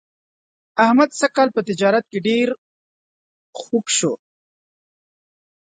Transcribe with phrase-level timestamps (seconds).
[0.83, 2.47] احمد سږ کال په تجارت کې ډېر
[3.59, 4.13] خوږ شو.